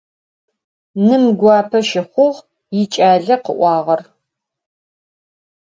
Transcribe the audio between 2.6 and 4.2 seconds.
yiç'ale khı'uağer.